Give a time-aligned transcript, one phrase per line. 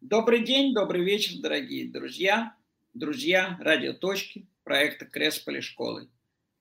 [0.00, 2.56] Добрый день, добрый вечер, дорогие друзья,
[2.94, 6.08] друзья радиоточки проекта Кресполи школы.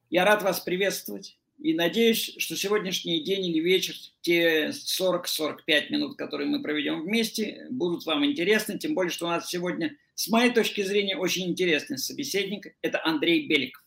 [0.10, 6.50] Я рад вас приветствовать и надеюсь, что сегодняшний день или вечер, те 40-45 минут, которые
[6.50, 10.82] мы проведем вместе, будут вам интересны, тем более, что у нас сегодня, с моей точки
[10.82, 12.76] зрения, очень интересный собеседник.
[12.82, 13.86] Это Андрей Беликов.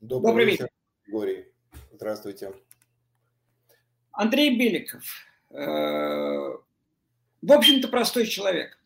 [0.00, 0.68] Добрый, Добрый вечер,
[1.06, 1.44] Григорий.
[1.92, 2.52] Здравствуйте.
[4.10, 5.04] Андрей Беликов
[5.50, 6.56] э,
[7.42, 8.78] в общем-то, простой человек.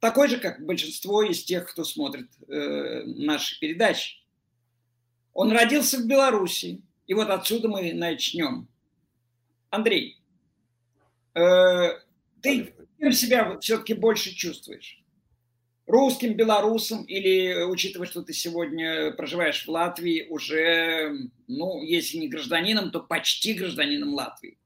[0.00, 4.16] Такой же, как большинство из тех, кто смотрит э, наши передачи.
[5.34, 8.66] Он родился в Беларуси, и вот отсюда мы начнем.
[9.68, 10.18] Андрей,
[11.34, 12.00] э,
[12.40, 15.02] ты кем себя все-таки больше чувствуешь?
[15.86, 22.90] Русским, белорусом или, учитывая, что ты сегодня проживаешь в Латвии, уже, ну, если не гражданином,
[22.90, 24.56] то почти гражданином Латвии?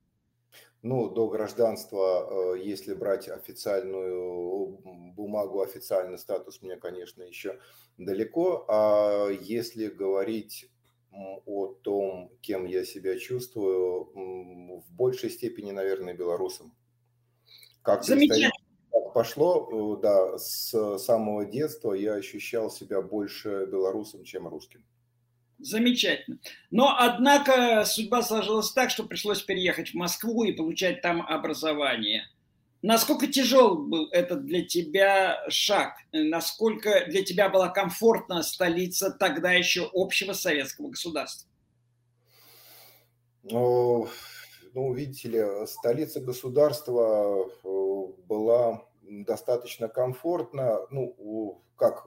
[0.84, 4.78] Ну, до гражданства, э, если брать официальную
[5.16, 7.58] бумагу, официальный статус, мне, конечно, еще
[7.96, 8.66] далеко.
[8.68, 10.70] А если говорить
[11.10, 14.10] о том, кем я себя чувствую,
[14.82, 16.74] в большей степени, наверное, белорусом.
[17.80, 18.50] Как Замечательно.
[19.14, 24.84] пошло, э, да, с самого детства я ощущал себя больше белорусом, чем русским.
[25.64, 26.38] Замечательно.
[26.70, 32.24] Но, однако, судьба сложилась так, что пришлось переехать в Москву и получать там образование.
[32.82, 35.94] Насколько тяжел был этот для тебя шаг?
[36.12, 41.48] Насколько для тебя была комфортна столица тогда еще общего советского государства?
[43.42, 44.08] Ну,
[44.74, 47.68] ну видите ли, столица государства э,
[48.28, 50.80] была достаточно комфортна.
[50.90, 52.06] Ну, как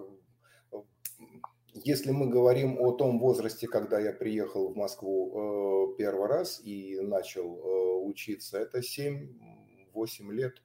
[1.83, 7.00] если мы говорим о том возрасте, когда я приехал в Москву э, первый раз и
[7.02, 10.61] начал э, учиться, это 7-8 лет.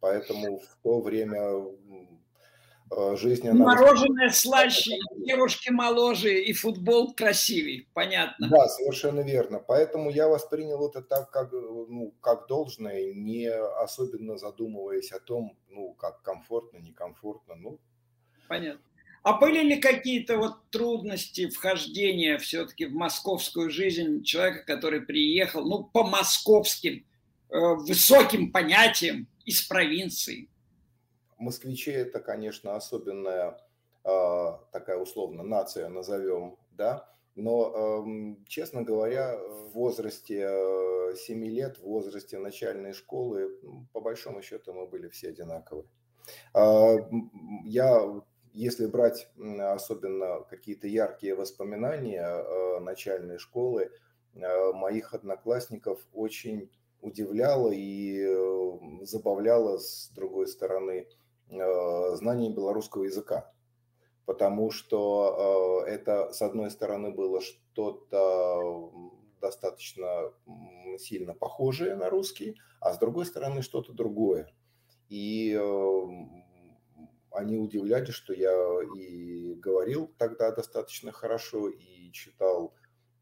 [0.00, 1.66] Поэтому в то время
[2.90, 3.48] э, жизнь...
[3.48, 3.64] Она...
[3.64, 8.48] Мороженое слаще, девушки моложе и футбол красивый, понятно.
[8.48, 9.58] Да, совершенно верно.
[9.58, 15.94] Поэтому я воспринял это так, как, ну, как должное, не особенно задумываясь о том, ну,
[15.94, 17.54] как комфортно, некомфортно.
[17.56, 17.80] Ну,
[18.48, 18.80] Понятно.
[19.28, 25.84] А были ли какие-то вот трудности вхождения все-таки в московскую жизнь человека, который приехал, ну,
[25.84, 27.04] по московским
[27.50, 30.48] э, высоким понятиям из провинции?
[31.36, 33.60] Москвичи это, конечно, особенная
[34.02, 41.76] э, такая условно нация, назовем, да, но, э, честно говоря, в возрасте э, 7 лет,
[41.76, 43.50] в возрасте начальной школы,
[43.92, 45.84] по большому счету мы были все одинаковые.
[46.54, 46.96] Э,
[47.64, 48.22] я
[48.58, 49.28] если брать
[49.60, 53.92] особенно какие-то яркие воспоминания э, начальной школы,
[54.34, 56.68] э, моих одноклассников очень
[57.00, 61.06] удивляло и э, забавляло, с другой стороны,
[61.48, 63.50] знание белорусского языка.
[64.26, 68.92] Потому что это, с одной стороны, было что-то
[69.40, 70.30] достаточно
[70.98, 74.52] сильно похожее на русский, а с другой стороны, что-то другое.
[75.08, 75.58] И
[77.38, 78.52] они удивлялись, что я
[78.96, 82.74] и говорил тогда достаточно хорошо, и читал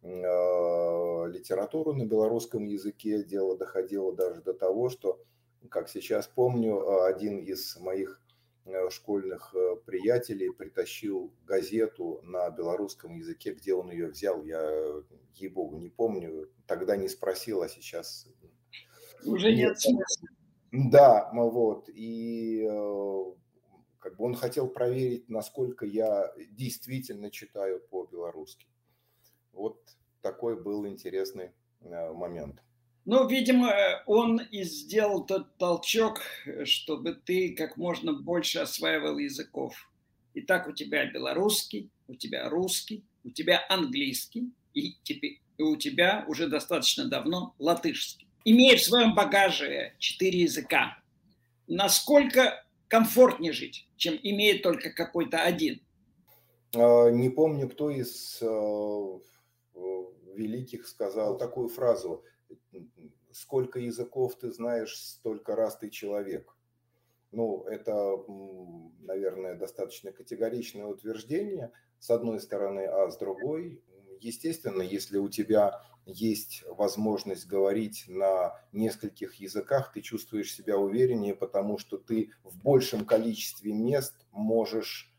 [0.02, 3.22] э, литературу на белорусском языке.
[3.22, 5.20] Дело доходило даже до того, что,
[5.68, 8.22] как сейчас помню, один из моих
[8.64, 14.62] э, школьных э, приятелей притащил газету на белорусском языке, где он ее взял, я,
[15.34, 18.26] ей-богу, не помню, тогда не спросил, а сейчас...
[19.24, 20.28] Уже нет смысла.
[20.72, 22.66] Да, вот, и
[24.06, 28.68] как бы он хотел проверить, насколько я действительно читаю по-белорусски.
[29.52, 29.82] Вот
[30.22, 31.50] такой был интересный
[31.80, 32.62] э, момент.
[33.04, 33.74] Ну, видимо,
[34.06, 36.20] он и сделал тот толчок,
[36.62, 39.74] чтобы ты как можно больше осваивал языков.
[40.34, 46.24] Итак, у тебя белорусский, у тебя русский, у тебя английский, и, теперь, и у тебя
[46.28, 48.28] уже достаточно давно латышский.
[48.44, 50.96] Имея в своем багаже четыре языка,
[51.66, 55.80] насколько комфортнее жить, чем имеет только какой-то один.
[56.74, 59.18] А, не помню, кто из э,
[60.34, 62.24] великих сказал такую фразу
[63.32, 66.54] «Сколько языков ты знаешь, столько раз ты человек».
[67.32, 68.24] Ну, это,
[69.00, 73.82] наверное, достаточно категоричное утверждение, с одной стороны, а с другой,
[74.20, 81.78] естественно, если у тебя есть возможность говорить на нескольких языках, ты чувствуешь себя увереннее, потому
[81.78, 85.12] что ты в большем количестве мест можешь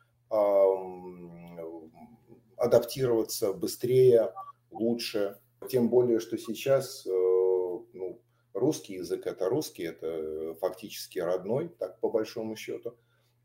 [2.58, 4.34] адаптироваться быстрее,
[4.72, 5.40] лучше.
[5.70, 8.22] Тем более, что сейчас э, ну,
[8.58, 12.98] Русский язык– это русский, это фактически родной, так по большому счету.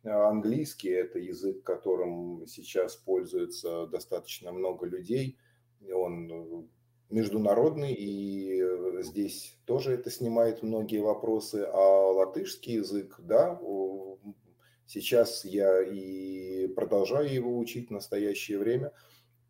[0.05, 5.37] А английский– это язык, которым сейчас пользуется достаточно много людей.
[5.93, 6.67] Он
[7.13, 11.69] международный, и здесь тоже это снимает многие вопросы.
[11.73, 13.61] А латышский язык, да,
[14.87, 18.93] сейчас я и продолжаю его учить в настоящее время,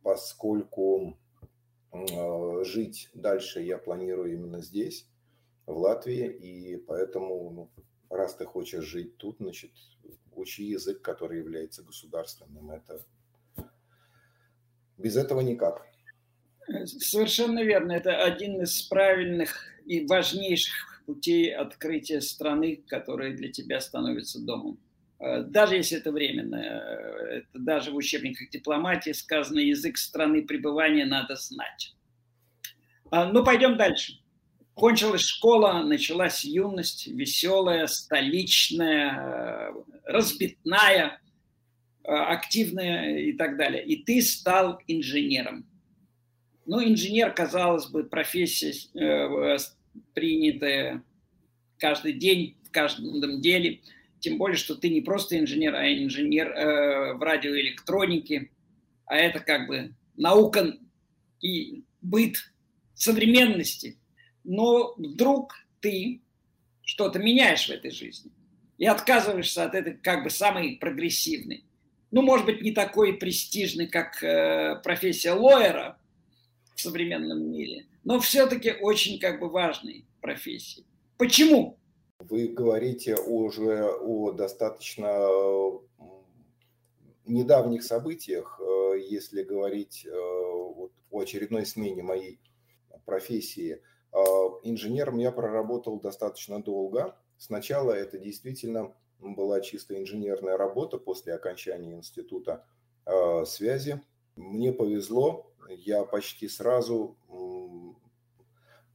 [0.03, 1.17] поскольку
[1.93, 5.09] а, жить дальше я планирую именно здесь
[5.67, 7.71] в Латвии, и поэтому, ну,
[8.11, 9.71] раз ты хочешь жить тут, значит,
[10.33, 12.71] учи язык, который является государственным.
[12.71, 13.05] Это
[14.97, 15.92] без этого никак.
[16.87, 17.93] Совершенно верно.
[17.93, 24.79] Это один из правильных и важнейших путей открытия страны, которая для тебя становится домом.
[25.19, 31.05] Э, даже если это временно, э, это даже в учебниках дипломатии сказано, язык страны пребывания
[31.05, 31.95] надо знать.
[33.11, 34.19] А, ну, пойдем дальше.
[34.75, 39.73] Кончилась школа, началась юность, веселая, столичная, э,
[40.07, 41.21] разбитная,
[42.05, 43.85] э, активная и так далее.
[43.85, 45.67] И ты стал инженером.
[46.67, 49.59] Ну, инженер, казалось бы, профессия э,
[50.15, 51.03] принятая
[51.79, 53.81] каждый день, в каждом деле.
[54.21, 58.51] Тем более, что ты не просто инженер, а инженер э, в радиоэлектронике.
[59.07, 60.77] А это как бы наука
[61.41, 62.37] и быт
[62.95, 63.99] современности–
[64.45, 66.21] но вдруг ты
[66.83, 68.31] что-то меняешь в этой жизни
[68.79, 71.65] и отказываешься от этой как бы самой прогрессивной.
[72.11, 75.99] Ну, может быть, не такой престижной, как э, профессия лоера
[76.75, 80.85] в современном мире, но все-таки очень как бы важной профессии.
[81.19, 81.79] Почему?
[82.21, 85.27] Вы говорите уже о достаточно
[87.27, 92.41] недавних событиях, э, если говорить э, о очередной смене моей
[93.05, 93.81] профессии–
[94.63, 97.17] инженером я проработал достаточно долго.
[97.39, 102.65] Сначала это действительно была чисто инженерная работа после окончания института
[103.47, 104.01] связи.
[104.37, 107.17] Мне повезло, я почти сразу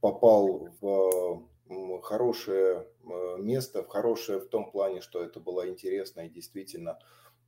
[0.00, 6.30] попал в хорошее а, место, в хорошее в том плане, что это была интересная и
[6.30, 6.98] действительно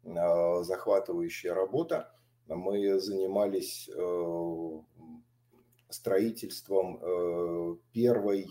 [0.03, 2.11] захватывающая работа.
[2.47, 4.81] Мы занимались э,
[5.91, 8.47] строительством э, первой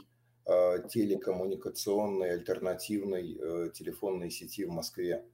[0.45, 5.25] э, телекоммуникационной альтернативной э, телефонной сети в Москве.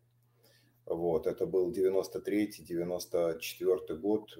[0.85, 4.37] Вот, это был 93-94 год.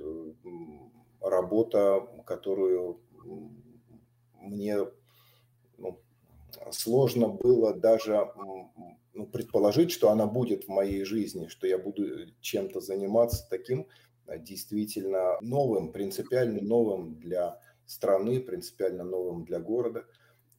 [1.21, 3.01] Работа, которую
[4.39, 4.77] мне
[5.77, 6.00] ну,
[6.71, 8.31] сложно было даже
[9.13, 12.06] ну, предположить, что она будет в моей жизни, что я буду
[12.42, 13.88] чем-то заниматься таким,
[14.27, 20.06] действительно новым, принципиально новым для страны, принципиально новым для города.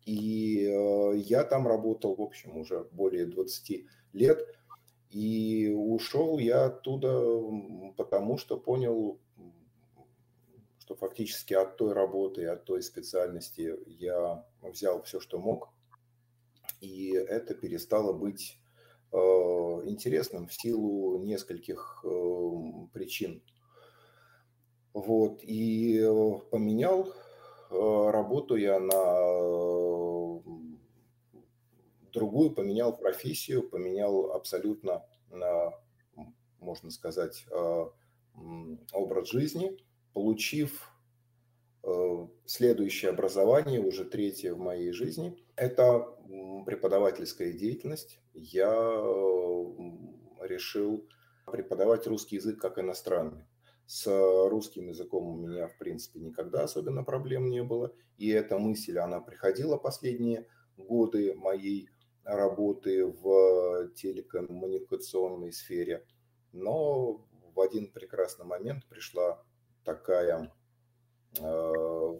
[0.04, 4.55] И э, я там работал, в общем, уже более 20 лет.
[5.16, 7.24] И ушел я оттуда,
[7.96, 9.18] потому что понял,
[10.78, 15.70] что фактически от той работы, от той специальности я взял все, что мог.
[16.82, 18.58] И это перестало быть
[19.10, 22.08] э, интересным в силу нескольких э,
[22.92, 23.42] причин.
[24.92, 27.08] Вот, и э, поменял
[27.70, 30.65] э, работу я на э,
[32.16, 35.04] другую, поменял профессию, поменял абсолютно,
[36.58, 37.46] можно сказать,
[38.92, 39.76] образ жизни,
[40.12, 40.90] получив
[42.46, 46.16] следующее образование, уже третье в моей жизни, это
[46.66, 48.18] преподавательская деятельность.
[48.34, 48.72] Я
[50.40, 51.06] решил
[51.46, 53.44] преподавать русский язык как иностранный.
[53.86, 54.06] С
[54.48, 57.92] русским языком у меня, в принципе, никогда особенно проблем не было.
[58.18, 61.88] И эта мысль, она приходила последние годы моей
[62.26, 66.04] работы в телекоммуникационной сфере.
[66.52, 69.42] Но в один прекрасный момент пришла
[69.84, 70.52] такая
[71.40, 72.18] э,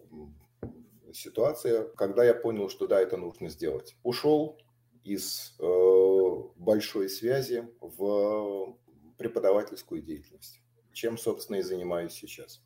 [1.13, 3.97] ситуация, когда я понял, что да, это нужно сделать.
[4.03, 4.59] Ушел
[5.05, 8.77] из э, большой связи в
[9.19, 10.61] преподавательскую деятельность
[10.97, 12.63] чем, собственно, и занимаюсь сейчас.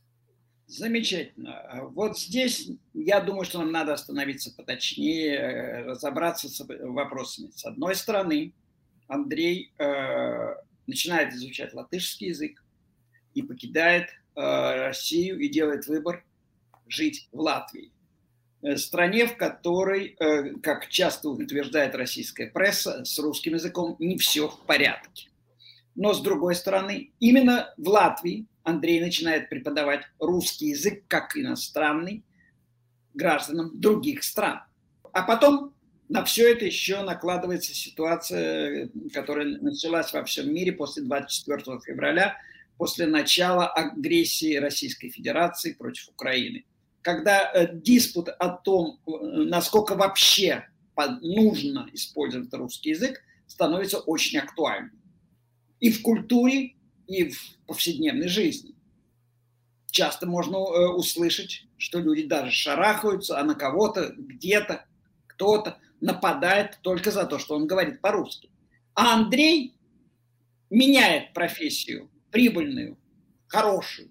[0.71, 1.65] Замечательно.
[1.91, 7.51] Вот здесь, я думаю, что нам надо остановиться поточнее, э, разобраться с вопросами.
[7.57, 8.55] С одной стороны,
[9.09, 10.55] Андрей э,
[10.87, 12.63] начинает изучать латышский язык
[13.35, 16.25] и покидает э, Россию и делает выбор
[16.87, 17.91] жить в Латвии.
[18.63, 24.47] Э, стране, в которой, э, как часто утверждает российская пресса, с русским языком не все
[24.47, 25.31] в порядке.
[25.97, 32.25] Но с другой стороны, именно в Латвии Андрей начинает преподавать русский язык как иностранный
[33.15, 34.61] гражданам других стран.
[35.13, 35.75] А потом
[36.09, 42.37] на все это еще накладывается ситуация, которая началась во всем мире после 24 февраля,
[42.77, 46.65] после начала агрессии Российской Федерации против Украины.
[47.03, 49.11] Когда э, диспут о том, э,
[49.45, 50.67] насколько вообще
[51.23, 55.01] нужно использовать русский язык, становится очень актуальным.
[55.79, 56.75] И в культуре,
[57.11, 58.77] и в повседневной жизни.
[59.91, 64.87] Часто можно э, услышать, что люди даже шарахаются, а на кого-то, где-то,
[65.27, 68.49] кто-то нападает только за то, что он говорит по-русски.
[68.95, 69.75] А Андрей
[70.71, 72.97] меняет профессию прибыльную,
[73.49, 74.09] хорошую,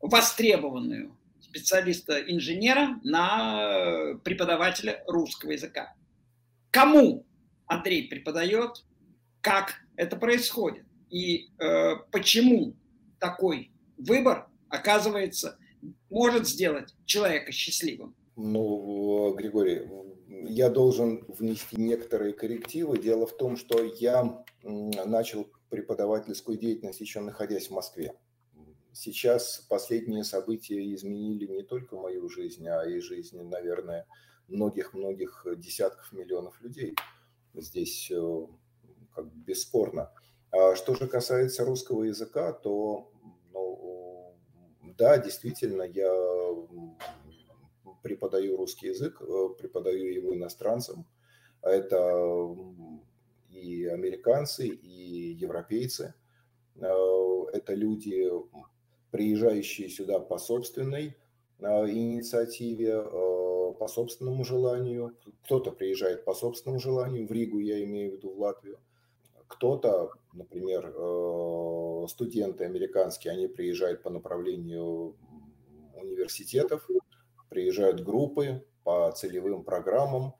[0.00, 5.94] востребованную специалиста-инженера на преподавателя русского языка.
[6.72, 7.24] Кому
[7.66, 8.84] Андрей преподает,
[9.40, 12.74] как это происходит и э, почему
[13.20, 15.56] такой выбор, оказывается,
[16.10, 18.16] может сделать человека счастливым.
[18.34, 19.82] Ну, Григорий,
[20.48, 22.98] я должен внести некоторые коррективы.
[22.98, 28.12] Дело в том, что я начал преподавательскую деятельность еще находясь в Москве.
[28.92, 34.08] Сейчас последние события изменили не только мою жизнь, а и жизнь, наверное,
[34.48, 36.96] многих-многих десятков миллионов людей.
[37.54, 38.46] Здесь э,
[39.14, 40.10] как бы бесспорно.
[40.56, 43.10] А что же касается русского языка, то
[43.52, 44.36] ну,
[44.96, 46.12] да, действительно, я
[48.02, 51.06] преподаю русский язык, э, преподаю его иностранцам.
[51.62, 52.54] Это
[53.50, 56.14] и американцы, и европейцы.
[56.76, 56.86] Э,
[57.52, 58.30] это люди,
[59.10, 61.16] приезжающие сюда по собственной
[61.58, 63.02] э, инициативе,
[63.78, 65.16] по собственному желанию.
[65.44, 68.78] Кто-то приезжает по собственному желанию, в Ригу я имею в виду, в Латвию.
[69.56, 70.92] Кто-то, например,
[72.08, 75.16] студенты американские, они приезжают по направлению
[75.94, 76.88] университетов,
[77.48, 80.34] приезжают группы по целевым программам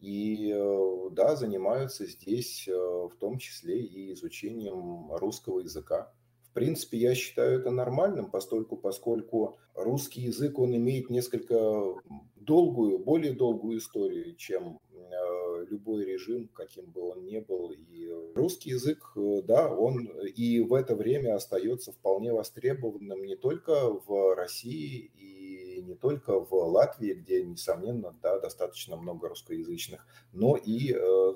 [0.00, 6.12] и, э, да, занимаются здесь э, в том числе и изучением русского языка.
[6.42, 11.94] В принципе, я считаю это нормальным, постольку, поскольку русский язык, он имеет несколько
[12.36, 17.70] долгую, более долгую историю, чем э, любой режим, каким бы он ни был.
[17.72, 17.97] И
[18.38, 19.12] русский язык,
[19.44, 25.94] да, он и в это время остается вполне востребованным не только в России и не
[25.94, 31.34] только в Латвии, где, несомненно, да, достаточно много русскоязычных, но и э,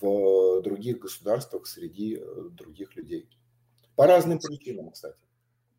[0.00, 3.28] в других государствах среди э, других людей.
[3.94, 5.18] По разным причинам, кстати.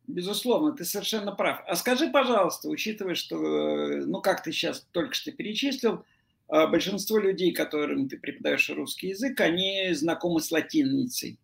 [0.06, 1.62] Безусловно, ты совершенно прав.
[1.66, 6.04] А скажи, пожалуйста, учитывая, что, э, ну, как ты сейчас только что перечислил,
[6.48, 11.38] большинство людей, которым ты преподаешь русский язык, они знакомы с латиницей.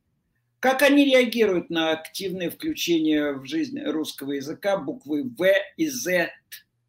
[0.65, 5.47] Как они реагируют на активное включение в жизнь русского языка буквы В
[5.77, 6.31] и З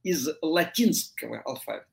[0.01, 1.85] из латинского алфавита?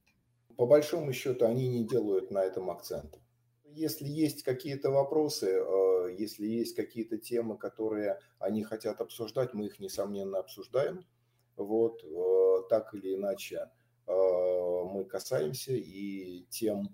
[0.56, 3.18] По большому счету они не делают на этом акцента.
[3.64, 9.80] Если есть какие-то вопросы, э, если есть какие-то темы, которые они хотят обсуждать, мы их,
[9.80, 11.04] несомненно, обсуждаем.
[11.56, 13.70] Вот, э, так или иначе,
[14.92, 16.88] мы касаемся и тем,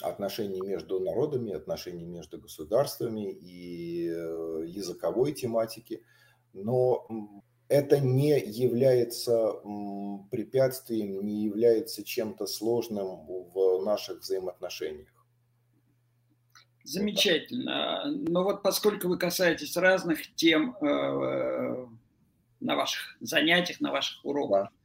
[0.00, 6.02] отношений между народами, отношений между государствами и э, языковой тематики.
[6.52, 7.06] Но
[7.68, 9.52] это не является
[10.30, 15.08] препятствием, не является чем-то сложным в наших взаимоотношениях.
[16.84, 18.04] Замечательно.
[18.06, 21.86] Но вот поскольку вы касаетесь разных тем э,
[22.60, 24.81] на ваших занятиях, на ваших уроках, да.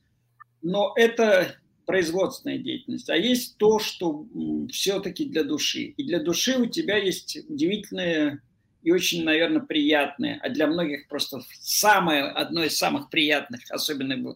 [0.62, 4.28] Но это производственная деятельность, а есть то, что
[4.70, 5.94] все-таки для души.
[5.98, 8.42] И для души у тебя есть удивительное
[8.84, 14.36] и очень, наверное, приятное, а для многих просто самое, одно из самых приятных, особенно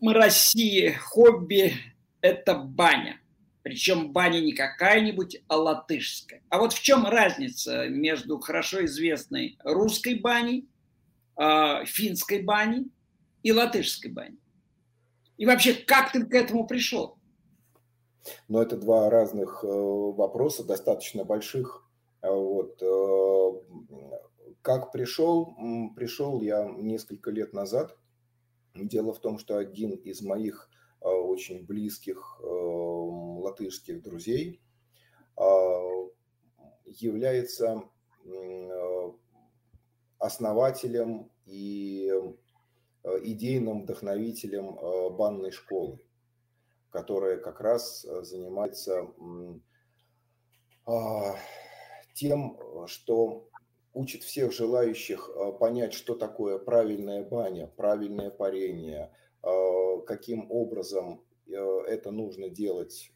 [0.00, 1.74] в России, хобби–
[2.20, 3.20] это баня.
[3.62, 6.42] Причем баня не какая-нибудь, а латышская.
[6.48, 10.68] А вот в чем разница между хорошо известной русской баней,
[11.36, 12.86] а, финской баней
[13.42, 14.38] и латышской баней?
[15.38, 17.16] И вообще, как ты к этому пришел?
[18.48, 21.88] Но это два разных э, вопроса, достаточно больших.
[22.20, 22.82] А вот.
[22.82, 23.52] Э,
[24.60, 25.54] как пришел?
[25.94, 27.96] Пришел я несколько лет назад.
[28.74, 30.68] Дело в том, что один из моих
[31.00, 34.60] э, очень близких латышских друзей
[36.84, 37.84] является
[40.18, 42.32] основателем и Э,
[43.22, 45.98] идейным вдохновителем э, банной школы,
[46.90, 49.08] которая как раз э, занимается
[50.86, 51.36] а,
[52.14, 53.48] тем, что
[53.92, 59.12] учит всех желающих понять, что такое правильная баня, правильное парение,
[60.06, 63.12] каким образом это нужно делать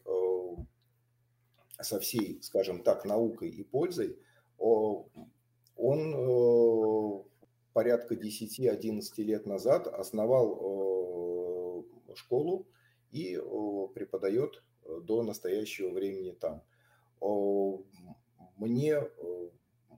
[1.81, 4.19] со всей, скажем так, наукой и пользой,
[4.57, 5.09] он
[7.73, 12.65] порядка 10-11 лет назад основал школу
[13.11, 13.37] и
[13.93, 16.61] преподает до настоящего времени там.
[18.57, 19.01] Мне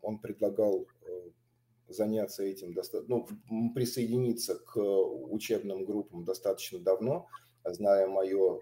[0.02, 0.88] он предлагал
[1.88, 2.76] заняться этим,
[3.08, 3.28] ну,
[3.74, 7.28] присоединиться к учебным группам достаточно давно,
[7.64, 8.60] зная мое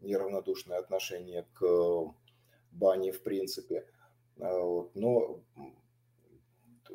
[0.00, 2.14] неравнодушное отношение к
[2.72, 3.86] бане в принципе.
[4.36, 5.40] Но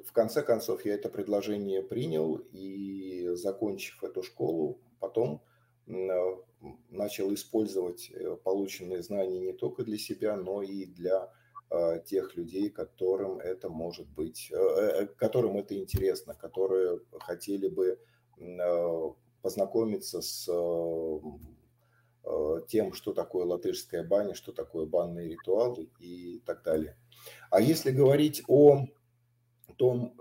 [0.06, 5.42] в конце концов я это предложение принял и, закончив эту школу, потом
[6.90, 11.32] начал использовать э, полученные знания не только для себя, но и для
[11.72, 18.00] э, тех людей, которым это может быть, э, которым это интересно, которые хотели бы
[19.42, 20.50] познакомиться с
[22.68, 26.96] тем, что такое латышская баня, что такое банные ритуалы и так далее.
[27.50, 28.86] А если говорить о
[29.80, 30.14] том,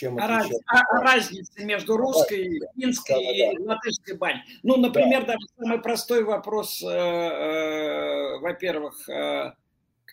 [0.00, 0.64] чем а отличается?
[0.66, 4.42] Раз, а, разница между русской, да, финской да, да, и латышской баней.
[4.62, 5.34] Ну, например, да.
[5.34, 9.52] даже самый простой вопрос, э, э, во-первых, э,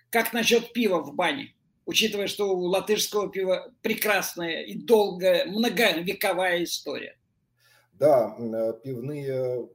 [0.10, 1.56] как насчет пива в бане?
[1.86, 7.18] Учитывая, что у латышского пива прекрасная и долгая, многовековая история.
[7.94, 9.70] Да, э, пивные,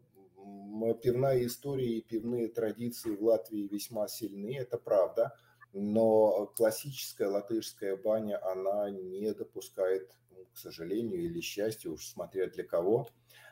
[1.03, 5.33] пивная история и пивные традиции в Латвии весьма сильны, это правда
[5.73, 12.65] но классическая латышская баня, она не допускает, ну, к сожалению или счастью, уж смотря для
[12.65, 13.09] кого,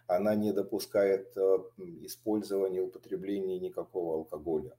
[0.07, 1.59] она не допускает э,
[2.03, 4.77] использования, употребления никакого алкоголя.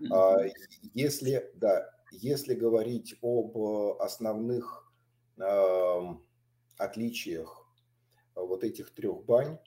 [0.00, 0.52] Mm-hmm.
[0.94, 3.56] Если, да, если говорить об
[4.00, 4.90] основных
[5.36, 6.00] э,
[6.78, 7.66] отличиях
[8.34, 9.58] вот этих трех бань,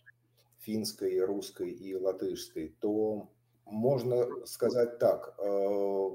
[0.59, 3.29] финской, русской и латышской, то
[3.65, 6.09] можно сказать так, э,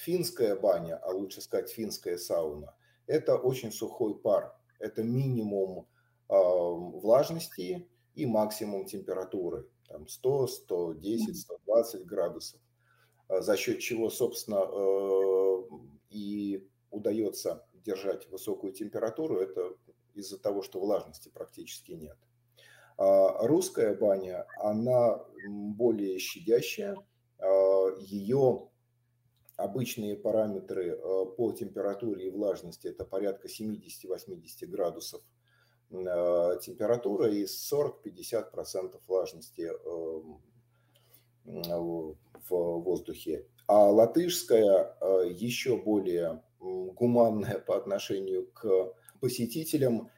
[0.00, 2.74] финская баня, а лучше сказать финская сауна,
[3.06, 4.54] это очень сухой пар.
[4.78, 5.86] Это минимум
[6.28, 9.68] э, влажности и максимум температуры.
[9.88, 12.60] Там 100, 110, 120 градусов.
[13.28, 15.62] А за счет чего, собственно, э,
[16.10, 19.74] и удается держать высокую температуру, это
[20.14, 22.16] из-за того, что влажности практически нет.
[22.96, 26.96] А русская баня, она более щадящая,
[28.00, 28.69] ее
[29.60, 35.22] обычные параметры э, по температуре и влажности это порядка 70-80 градусов
[35.90, 35.94] э,
[36.62, 40.40] температура и 40-50% влажности эм,
[41.44, 42.16] в
[42.48, 43.46] воздухе.
[43.66, 50.10] А латышская э, еще более гуманная по отношению к посетителям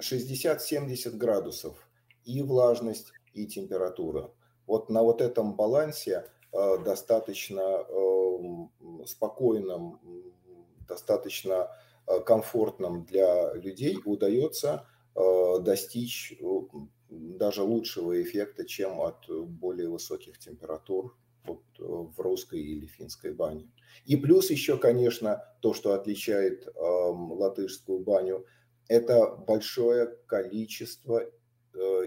[0.00, 1.88] 60-70 градусов
[2.24, 4.30] и влажность, и температура.
[4.66, 7.84] Вот на вот этом балансе достаточно
[9.06, 10.00] спокойном,
[10.92, 11.70] достаточно
[12.06, 16.44] э, комфортном для людей удается э, достичь э,
[17.08, 21.16] даже лучшего эффекта, чем от более высоких температур
[21.78, 23.68] в русской или финской бане.
[24.06, 28.46] И плюс еще, конечно, то, что отличает э, латышскую баню,
[28.88, 31.28] это большое количество э,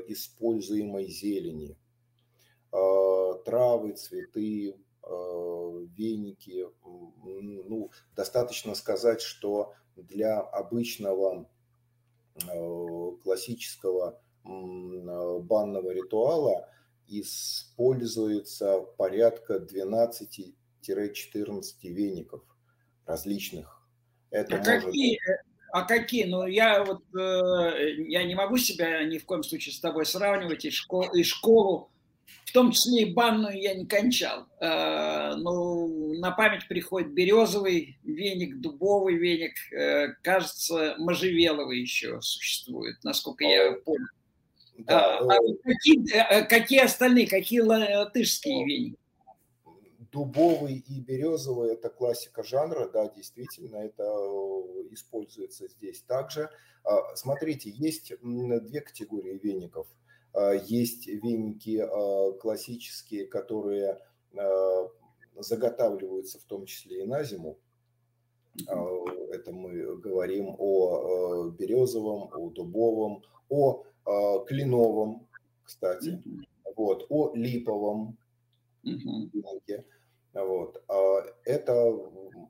[0.07, 1.77] используемой зелени.
[2.71, 4.75] Э, травы, цветы,
[5.07, 6.65] Э, веники.
[7.23, 11.47] Ну, достаточно сказать, что для обычного
[12.35, 16.67] э, классического банного ритуала
[17.07, 20.53] используется порядка 12-14
[21.83, 22.43] веников
[23.05, 23.87] различных.
[24.31, 24.85] Это а может...
[24.85, 25.19] какие,
[25.71, 26.23] а какие?
[26.25, 30.65] Ну, я вот э, я не могу себя ни в коем случае с тобой сравнивать
[30.65, 31.91] и, школ, и школу
[32.45, 34.45] в том числе и банную я не кончал.
[34.59, 43.73] Ну, на память приходит березовый веник, дубовый веник, э, кажется, можжевеловый еще существует, насколько я
[43.83, 44.07] помню.
[44.77, 48.97] Да, а, а какие, э, какие остальные, какие латышские веники?
[50.11, 54.03] Дубовый и березовый– это классика жанра, да, действительно, это
[54.91, 56.49] используется здесь также.
[56.83, 59.87] А, смотрите, есть две категории веников–
[60.65, 63.99] есть веники а, классические, которые
[64.37, 64.89] а,
[65.37, 67.57] заготавливаются в том числе и на зиму.
[68.57, 73.83] Это мы говорим о березовом, о дубовом, о
[74.47, 75.27] кленовом,
[75.65, 76.23] кстати,
[76.77, 78.17] вот, о липовом
[78.81, 79.83] венике.
[80.33, 80.81] Вот.
[81.43, 81.99] Это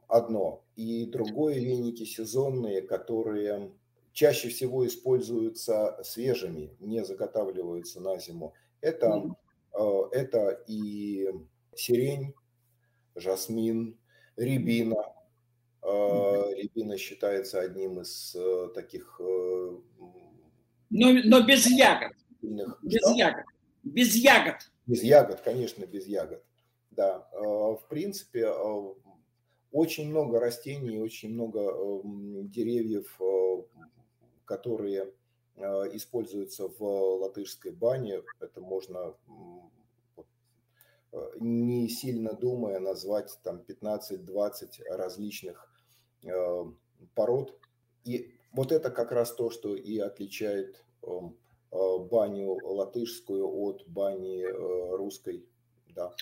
[0.07, 0.61] одно.
[0.75, 3.71] И другое веники сезонные, которые
[4.15, 8.53] чаще всего используются свежими, не заготавливаются на зиму.
[8.79, 9.07] Это,
[9.73, 10.09] mm-hmm.
[10.13, 11.29] это и
[11.75, 12.33] сирень,
[13.13, 13.99] жасмин,
[14.37, 14.95] рябина.
[15.81, 16.55] Mm-hmm.
[16.55, 19.19] Рябина считается одним из э, таких...
[19.19, 19.81] Но,
[20.89, 22.13] но без ягод.
[22.41, 23.15] Без что?
[23.15, 23.45] ягод.
[23.83, 24.55] Без ягод.
[24.87, 26.41] Без ягод, конечно, без ягод.
[26.91, 28.49] Да, в принципе,
[29.73, 32.01] очень много растений, очень много
[32.47, 33.45] деревьев, э,
[34.45, 35.13] которые
[35.55, 35.61] э,
[35.93, 38.21] используются в латышской бане.
[38.39, 39.15] Это можно,
[40.17, 40.21] э,
[41.39, 45.71] не сильно думая, назвать там 15-20 различных
[47.13, 47.55] пород.
[48.03, 51.37] И вот это как раз то, что и отличает эм,
[51.71, 54.43] баню латышскую от бани
[54.95, 55.45] русской.
[55.89, 56.15] Да.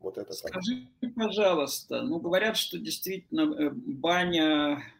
[0.00, 1.14] Вот это Скажи, так.
[1.14, 4.95] пожалуйста, ну говорят, что действительно э, баня э,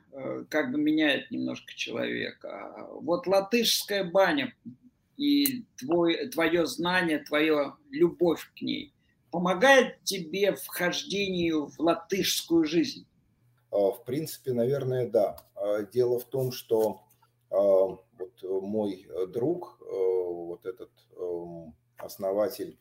[0.49, 2.89] как бы меняет немножко человека.
[3.01, 4.55] Вот латышская баня
[5.17, 8.93] и твой, твое знание, твоя любовь к ней
[9.37, 13.07] помогает тебе вхождению в латышскую жизнь?
[13.71, 15.37] А, в принципе, наверное, да.
[15.55, 17.03] А, дело в том, что
[17.51, 22.79] а, вот мой друг, вот этот эм, основатель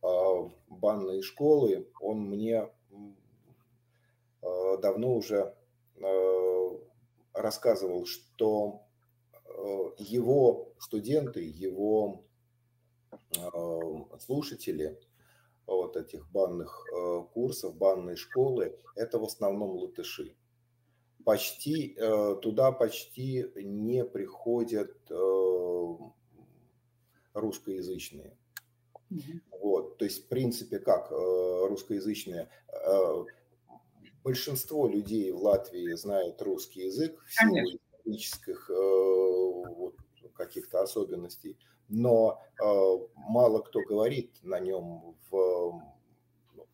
[0.00, 2.68] банной школы, он мне
[4.40, 5.54] давно уже
[7.32, 8.82] рассказывал, что
[9.98, 12.24] его студенты, его
[14.18, 14.98] слушатели
[15.66, 16.86] вот этих банных
[17.32, 20.36] курсов, банной школы, это в основном латыши.
[21.24, 21.96] Почти
[22.42, 24.96] туда почти не приходят
[27.34, 28.36] русскоязычные.
[29.60, 33.24] Вот, то есть, в принципе, как э, русскоязычные, э,
[34.22, 41.56] большинство людей в Латвии знают русский язык в силу исторических э, каких-то особенностей,
[41.88, 42.42] но
[43.14, 45.82] мало кто говорит на нем в,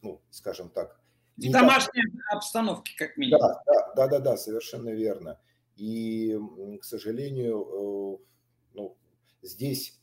[0.03, 1.01] ну, скажем так,
[1.37, 2.37] в домашней так...
[2.37, 3.41] обстановке, как минимум.
[3.41, 5.41] Да, да, да, да, да, совершенно верно.
[5.77, 6.37] И,
[6.81, 8.21] к сожалению,
[8.75, 8.97] ну,
[9.43, 10.01] здесь,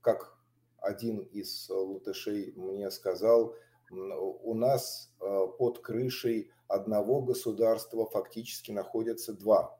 [0.00, 0.36] как
[0.78, 3.56] один из э, латышей мне сказал,
[3.90, 9.78] у нас э, под крышей одного государства фактически находятся два.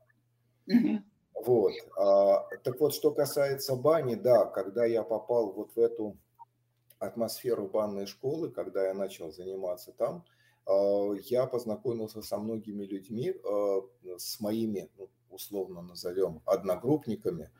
[1.35, 1.73] Вот.
[1.99, 6.17] А, так вот, что касается бани, да, когда я попал вот в эту
[6.99, 10.25] атмосферу банной школы, когда я начал заниматься там,
[10.67, 13.35] э, я познакомился со многими людьми,
[14.17, 17.51] с моими, ну, условно назовем, одногруппниками,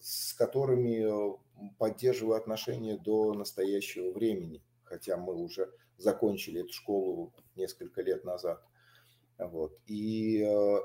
[0.00, 1.36] с которыми
[1.78, 4.62] поддерживаю отношения до настоящего времени,
[4.92, 8.62] хотя мы уже закончили эту школу несколько лет назад.
[9.38, 9.72] Вот.
[9.86, 10.76] И э,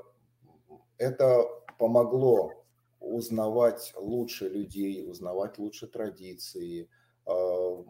[0.96, 1.44] это
[1.78, 2.64] помогло
[3.00, 6.88] узнавать лучше людей, узнавать лучше традиции,
[7.26, 7.84] э,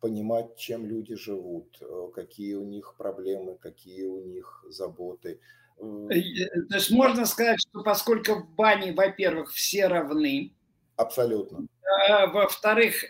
[0.00, 5.38] понимать, чем люди живут, э, какие у них проблемы, какие у них заботы.
[5.78, 10.52] То есть можно сказать, что поскольку в бане, во-первых, все равны.
[10.96, 11.66] Абсолютно.
[12.08, 13.04] А, во-вторых,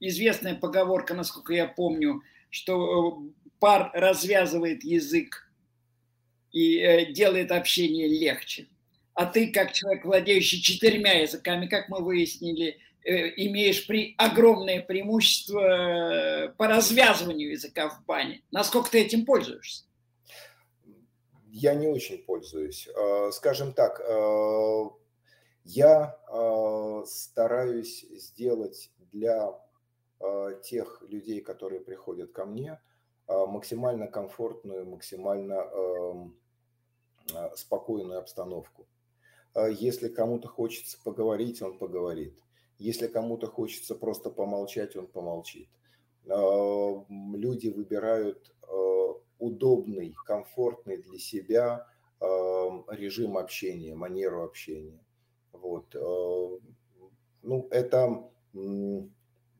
[0.00, 5.50] известная поговорка, насколько я помню, что э, пар развязывает язык
[6.52, 8.68] и э, делает общение легче.
[9.14, 16.66] А ты, как человек, владеющий четырьмя языками, как мы выяснили, имеешь при огромное преимущество по
[16.66, 18.42] развязыванию языка в бане.
[18.50, 19.84] Насколько ты этим пользуешься?
[21.48, 22.88] Я не очень пользуюсь.
[23.30, 24.00] Скажем так,
[25.64, 29.52] я э, стараюсь сделать для э,
[30.64, 32.80] тех людей, которые приходят ко мне,
[33.28, 36.36] э, максимально комфортную, максимально эм,
[37.34, 38.86] э, спокойную обстановку.
[39.56, 42.36] Если кому-то хочется поговорить, он поговорит.
[42.78, 45.68] Если кому-то хочется просто помолчать, он помолчит.
[46.24, 48.52] Люди выбирают
[49.38, 51.86] удобный, комфортный для себя
[52.20, 54.98] режим общения, манеру общения.
[55.52, 55.94] Вот.
[55.94, 58.28] Ну, это,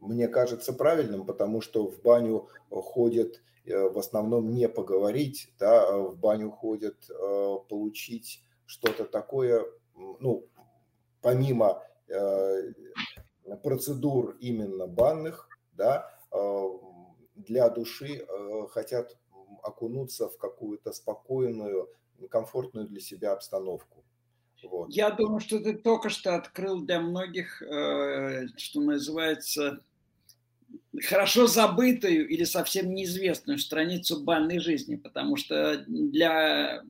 [0.05, 5.99] мне кажется, правильным, потому что в баню ходят э, в основном не поговорить, да, а
[5.99, 9.65] в баню ходят э, получить что-то такое,
[9.95, 10.47] ну,
[11.21, 11.83] помимо
[13.63, 16.11] процедур именно банных, да,
[17.35, 18.27] для души
[18.71, 19.17] хотят
[19.63, 21.89] окунуться в какую-то спокойную,
[22.31, 24.05] комфортную для себя обстановку.
[24.63, 24.91] Вот.
[24.91, 29.81] Я думаю, что ты только что открыл для многих, э, что называется,
[31.03, 36.83] хорошо забытую или совсем неизвестную страницу банной жизни, потому что для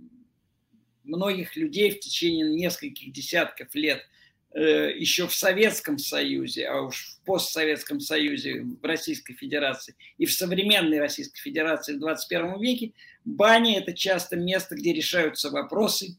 [1.05, 4.03] многих людей в течение нескольких десятков лет
[4.55, 10.33] э, еще в Советском Союзе, а уж в постсоветском Союзе, в Российской Федерации и в
[10.33, 12.93] современной Российской Федерации в 21 веке,
[13.25, 16.17] баня– это часто место, где решаются вопросы,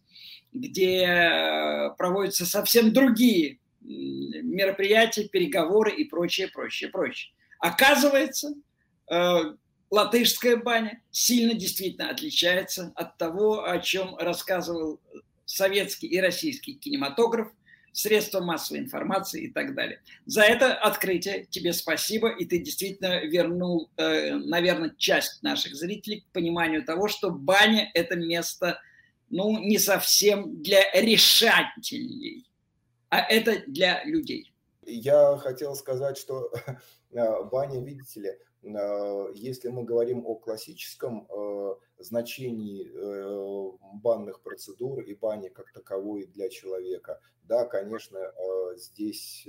[0.53, 7.31] где э, проводятся совсем другие мероприятия, переговоры и прочее, прочее, прочее.
[7.59, 8.53] Оказывается,
[9.11, 9.37] э,
[9.89, 14.99] латышская баня сильно действительно отличается от того, о чем рассказывал
[15.45, 17.51] советский и российский кинематограф,
[17.95, 20.01] средства массовой информации и так далее.
[20.25, 26.33] За это открытие тебе спасибо, и ты действительно вернул, э, наверное, часть наших зрителей к
[26.33, 28.81] пониманию того, что баня– это место,
[29.29, 32.45] ну, не совсем для решателей,
[33.09, 34.51] а это для людей.
[34.85, 36.51] Я хотел сказать, что
[37.15, 38.39] баня, видите ли,
[38.73, 46.25] а, если мы говорим о классическом э, значении э, банных процедур и бани как таковой
[46.25, 49.47] для человека, да, конечно, э, здесь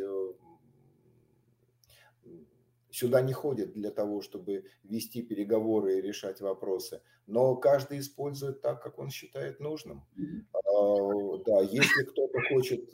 [2.91, 8.83] сюда не ходят для того, чтобы вести переговоры и решать вопросы, но каждый использует так,
[8.83, 10.07] как он считает нужным.
[11.45, 12.91] Да, если кто-то хочет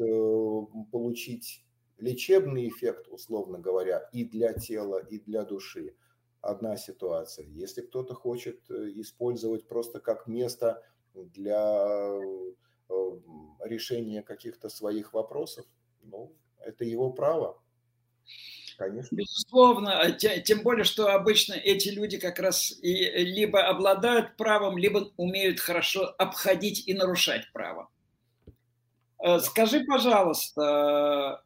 [0.90, 1.64] получить
[2.02, 5.94] лечебный эффект, условно говоря, и для тела, и для души,
[6.40, 7.46] одна ситуация.
[7.46, 10.82] Если кто-то хочет э, использовать просто как место
[11.14, 13.10] для э,
[13.60, 15.64] решения каких-то своих вопросов,
[16.02, 17.62] ну, это его право.
[18.76, 19.14] Конечно.
[19.14, 25.12] Безусловно, а тем более, что обычно эти люди как раз и либо обладают правом, либо
[25.16, 27.88] умеют хорошо обходить и нарушать право.
[29.24, 31.44] Э, скажи, пожалуйста,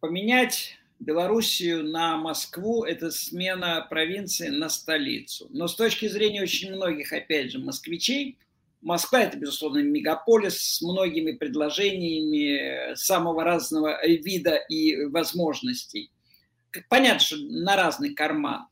[0.00, 5.46] поменять Белоруссию на Москву– это смена провинции на столицу.
[5.50, 8.38] Но с точки зрения очень многих, опять же, москвичей,
[8.80, 16.10] Москва– это, безусловно, мегаполис с многими предложениями самого разного вида и возможностей.
[16.88, 18.66] Понятно, что на разный карман.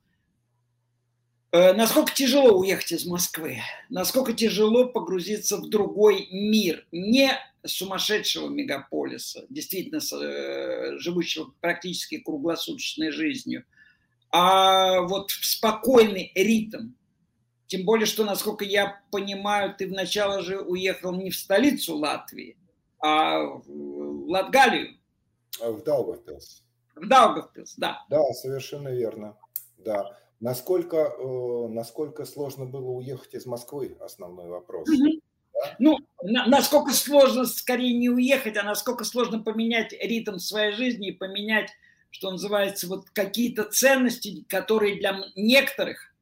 [1.52, 3.58] Э, насколько тяжело уехать из Москвы?
[3.88, 6.86] Насколько тяжело погрузиться в другой мир?
[6.92, 7.32] Не
[7.64, 13.64] сумасшедшего мегаполиса, действительно э, живущего практически круглосуточной жизнью,
[14.30, 16.90] а вот в спокойный ритм.
[17.66, 22.56] Тем более, что, насколько я понимаю, ты вначале же уехал не в столицу Латвии,
[23.00, 24.96] а в Латгалию.
[25.60, 26.62] А в Даугавпилс.
[26.94, 28.04] В Даугавпилс, да.
[28.08, 29.36] Да, совершенно верно.
[29.78, 30.16] Да.
[30.40, 34.88] Насколько, э, насколько сложно было уехать из Москвы, основной вопрос.
[34.88, 35.20] Угу.
[35.78, 41.12] Ну, на, насколько сложно скорее не уехать, а насколько сложно поменять ритм своей жизни и
[41.12, 41.70] поменять,
[42.10, 46.14] что называется, вот какие-то ценности, которые для некоторых,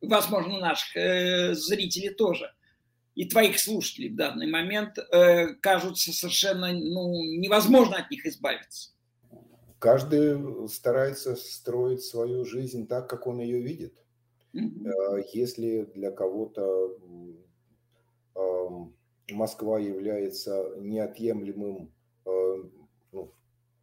[0.00, 2.52] возможно, наших э, зрителей тоже,
[3.16, 8.90] и твоих слушателей в данный момент э, кажутся совершенно ну, невозможно от них избавиться.
[9.78, 13.94] Каждый старается строить свою жизнь так, как он ее видит.
[14.54, 15.24] Mm-hmm.
[15.32, 16.98] Если для кого-то
[19.30, 21.92] Москва является неотъемлемым
[22.24, 22.56] э,
[23.12, 23.34] ну,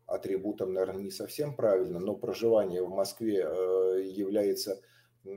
[0.08, 4.82] атрибутом, наверное, не совсем правильно, но проживание в Москве э, является
[5.24, 5.30] э,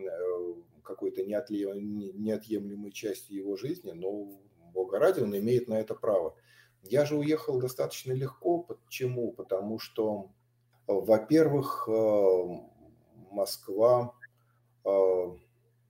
[0.83, 4.41] какой-то неотъемлемой частью его жизни, но
[4.73, 6.35] Бога ради, он имеет на это право.
[6.83, 8.63] Я же уехал достаточно легко.
[8.63, 9.33] Почему?
[9.33, 10.31] Потому что,
[10.89, 11.89] во-первых,
[13.31, 14.15] Москва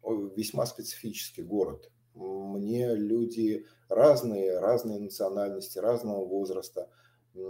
[0.05, 6.91] весьма специфический город– мне люди разные, разные национальности, разного возраста,
[7.35, 7.41] э,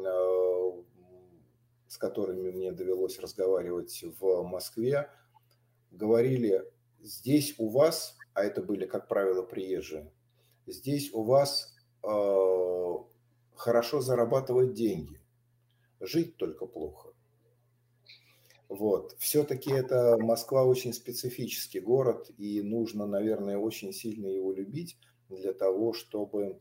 [1.86, 5.10] с которыми мне довелось разговаривать в Москве,
[5.90, 6.64] говорили,
[7.00, 10.12] здесь у вас, а это были, как правило, приезжие,
[10.66, 12.94] здесь у вас э,
[13.54, 15.20] хорошо зарабатывать деньги,
[16.00, 17.14] жить только плохо.
[18.68, 19.14] Вот.
[19.18, 24.98] Все-таки это Москва очень специфический город, и нужно, наверное, очень сильно его любить
[25.30, 26.60] для того, чтобы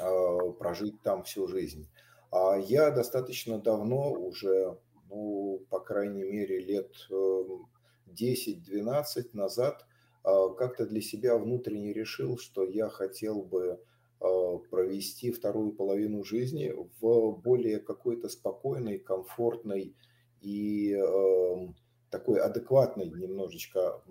[0.00, 1.88] э, прожить там всю жизнь.
[2.32, 4.76] А я достаточно давно, уже,
[5.08, 9.86] ну, по крайней мере, лет 10-12 эм, назад,
[10.24, 13.78] э, как-то для себя внутренне решил, что я хотел бы
[14.20, 19.94] э, провести вторую половину жизни в более какой-то спокойной, комфортной,
[20.44, 21.68] и э,
[22.10, 24.02] такой адекватной немножечко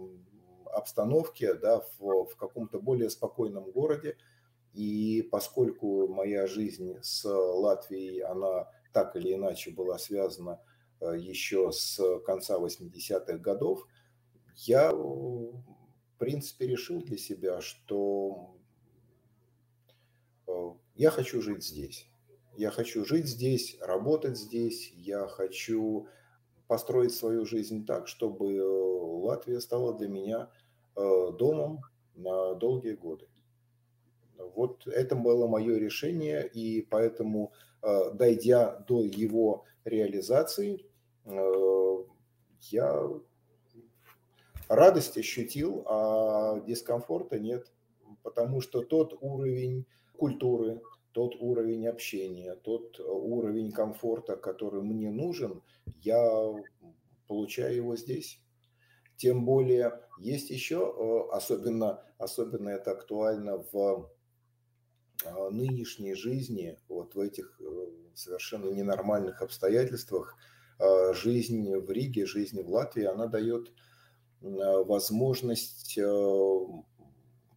[0.66, 4.18] обстановке, да, в, в каком-то более спокойном городе.
[4.74, 10.60] И поскольку моя жизнь с Латвией, она так или иначе была связана
[11.00, 13.88] э, еще с конца 80-х годов,
[14.56, 15.64] я, в
[16.18, 18.56] принципе, решил для себя, что
[20.96, 22.08] Я хочу жить здесь.
[22.56, 24.92] Я хочу жить здесь, работать здесь.
[24.96, 26.08] Я хочу
[26.74, 28.60] построить свою жизнь так, чтобы
[29.24, 30.50] Латвия стала для меня
[30.96, 31.82] домом
[32.16, 33.28] на долгие годы.
[34.56, 37.52] Вот это было мое решение, и поэтому,
[37.84, 40.84] дойдя до его реализации,
[42.72, 43.08] я
[44.68, 47.72] радость ощутил, а дискомфорта нет,
[48.24, 49.86] потому что тот уровень
[50.18, 50.82] культуры,
[51.14, 55.62] тот уровень общения, тот уровень комфорта, который мне нужен,
[56.02, 56.54] я
[57.28, 58.40] получаю его здесь.
[59.16, 64.12] Тем более есть еще, особенно, особенно это актуально в
[65.26, 70.36] а, нынешней жизни, вот в этих э, совершенно ненормальных обстоятельствах,
[71.14, 73.72] жизнь в Риге, жизнь в Латвии, она дает
[74.42, 75.98] возможность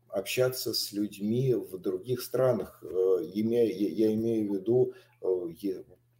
[0.09, 2.83] общаться с людьми в других странах.
[3.19, 5.27] Э, я имею в виду, э,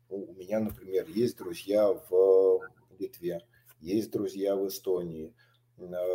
[0.09, 2.61] у меня, например, есть друзья в
[2.99, 3.43] Литве,
[3.81, 5.35] есть друзья в Эстонии.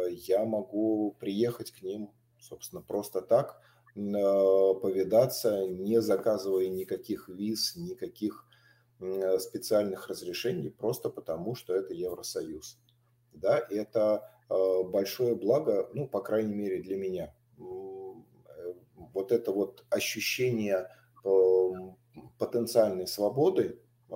[0.09, 3.61] Я могу приехать к ним, собственно, просто так,
[3.93, 8.47] повидаться, не заказывая никаких виз, никаких
[9.39, 12.79] специальных разрешений, просто потому что это Евросоюз.
[13.33, 17.33] Да, это э, большое благо, ну, по крайней мере, для меня.
[19.11, 20.89] Э, вот это вот ощущение
[21.23, 21.97] эм,
[22.37, 24.15] потенциальной свободы, э,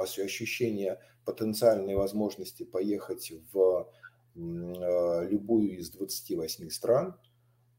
[0.00, 3.90] ощущение потенциальной возможности поехать в
[4.34, 7.18] любую из 28 стран,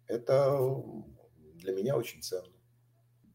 [0.08, 0.60] это
[1.56, 2.59] для меня очень ценно.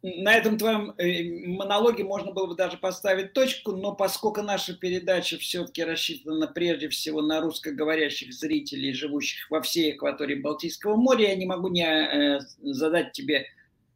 [0.07, 5.39] На этом твоем э, монологе можно было бы даже поставить точку, но поскольку наша передача
[5.39, 11.47] все-таки рассчитана прежде всего на русскоговорящих зрителей, живущих во всей акватории Балтийского моря, я не
[11.47, 13.47] могу не э, задать тебе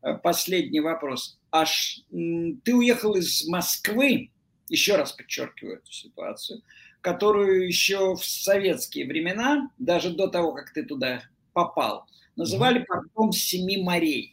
[0.00, 1.38] э, последний вопрос.
[1.52, 4.30] Аж ты уехал из Москвы,
[4.70, 6.62] еще раз подчеркиваю эту ситуацию,
[7.02, 11.20] которую еще в советские времена, даже до того, как ты туда
[11.52, 14.32] попал, называли портом семи морей.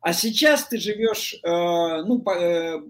[0.00, 2.82] А сейчас ты живешь, э, ну, э,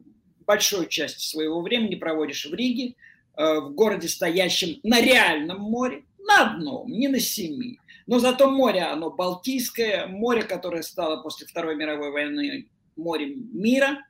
[0.46, 2.94] большую часть своего времени проводишь в Риге,
[3.36, 7.78] э, в городе, стоящем на реальном море, на одном, не на семи.
[8.06, 14.04] Но зато море, оно Балтийское, море, которое стало после Второй мировой войны морем мира,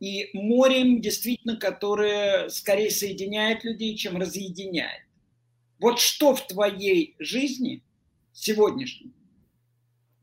[0.00, 5.02] и морем, действительно, которое скорее соединяет людей, чем разъединяет.
[5.78, 7.82] Вот что в твоей жизни–
[8.32, 9.12] сегодняшний,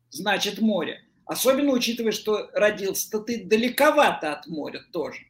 [0.10, 1.03] значит море.
[1.29, 5.27] Особенно учитывая, что родился-то ты далековато от моря тоже.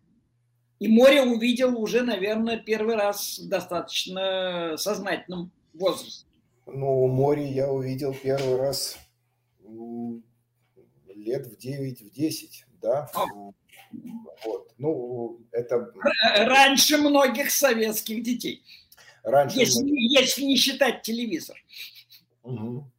[0.79, 6.25] И море увидел уже, наверное, первый раз в достаточно сознательном возрасте.
[6.65, 8.97] Ну, море я увидел первый раз
[11.13, 13.11] лет в 9, в 10, да.
[13.13, 13.51] О.
[14.45, 14.73] Вот.
[14.77, 15.91] Ну, это...
[16.37, 18.63] Раньше многих советских детей.
[19.23, 20.21] Раньше если, многих...
[20.21, 21.61] если не считать телевизор.
[22.43, 22.89] Угу.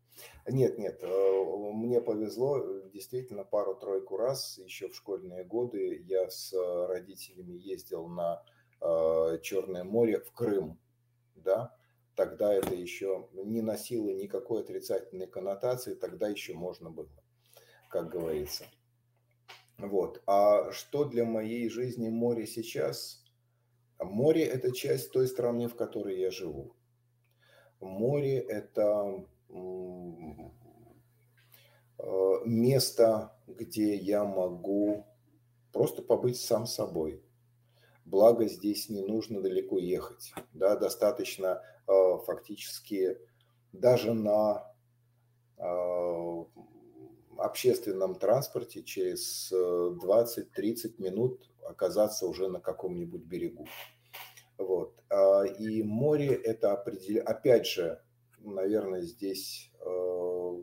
[0.49, 1.30] Нет, нет, э,
[1.73, 6.53] мне повезло, действительно, пару-тройку раз еще в школьные годы я с
[6.89, 8.43] родителями ездил на
[8.81, 10.79] э, Черное море в Крым,
[11.35, 11.75] да,
[12.15, 17.09] тогда это еще не носило никакой отрицательной коннотации, тогда еще можно было,
[17.89, 18.65] как говорится.
[19.79, 20.23] Вот.
[20.27, 23.25] А что для моей жизни море сейчас?
[23.99, 26.75] Море– это часть той страны, в которой я живу.
[27.81, 29.53] Море– это э,
[32.45, 35.07] место, где я могу
[35.73, 37.23] просто побыть сам собой.
[38.05, 40.33] Благо здесь не нужно далеко ехать.
[40.53, 41.93] Да, достаточно э,
[42.27, 43.19] фактически
[43.73, 44.67] даже на
[45.59, 46.45] э,
[47.37, 53.67] общественном транспорте через 20-30 минут оказаться уже на каком-нибудь берегу.
[54.59, 55.03] Вот.
[55.09, 58.03] А, и море это определенно, опять же,
[58.41, 60.63] наверное, здесь э,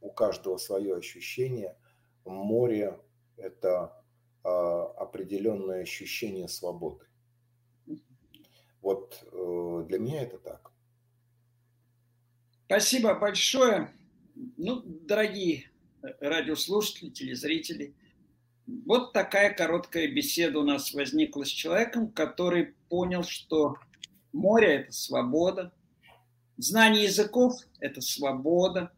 [0.00, 1.76] у каждого свое ощущение.
[2.24, 2.98] Море
[3.36, 4.02] это
[4.44, 7.06] а, определенное ощущение свободы.
[8.80, 10.70] Вот э, для меня это так.
[12.66, 13.92] Спасибо большое.
[14.56, 15.70] Ну, дорогие
[16.20, 17.96] радиослушатели, телезрители,
[18.66, 23.76] вот такая короткая беседа у нас возникла с человеком, который понял, что
[24.32, 25.72] море– это свобода,
[26.56, 28.92] знание языков– это свобода,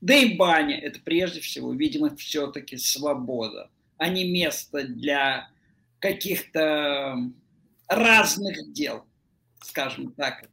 [0.00, 5.50] да и баня– это прежде всего, видимо, все-таки свобода, а не место для
[5.98, 7.16] каких-то
[7.88, 9.04] разных дел,
[9.62, 10.48] скажем так.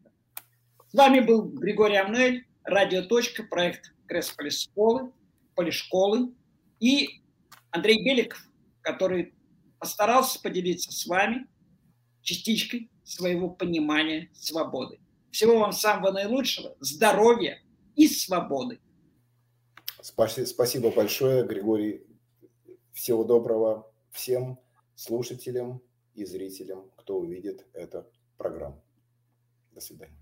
[0.89, 3.03] С вами был Григорий Амнель, радио.
[3.49, 5.11] Проект Кресполис школы,
[5.55, 6.33] полишколы
[6.79, 7.21] и
[7.69, 8.45] Андрей Беликов,
[8.81, 9.33] который
[9.79, 11.47] постарался поделиться с вами
[12.21, 14.99] частичкой своего понимания свободы.
[15.31, 17.61] Всего вам самого наилучшего, здоровья
[17.95, 18.79] и свободы.
[20.01, 22.05] Спасибо, большое, Григорий.
[22.91, 24.59] Всего доброго всем
[24.95, 25.81] слушателям
[26.15, 28.05] и зрителям, кто увидит эту
[28.37, 28.83] программу.
[29.71, 30.17] До свидания.